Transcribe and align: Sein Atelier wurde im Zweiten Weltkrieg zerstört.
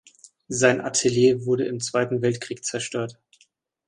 Sein 0.47 0.81
Atelier 0.81 1.45
wurde 1.45 1.67
im 1.67 1.79
Zweiten 1.79 2.23
Weltkrieg 2.23 2.65
zerstört. 2.65 3.19